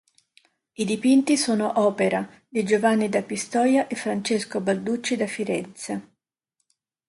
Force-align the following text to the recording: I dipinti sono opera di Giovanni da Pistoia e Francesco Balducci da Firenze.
I 0.77 0.83
dipinti 0.83 1.37
sono 1.37 1.73
opera 1.79 2.27
di 2.49 2.63
Giovanni 2.63 3.07
da 3.07 3.21
Pistoia 3.21 3.85
e 3.85 3.95
Francesco 3.95 4.59
Balducci 4.59 5.15
da 5.15 5.27
Firenze. 5.27 6.15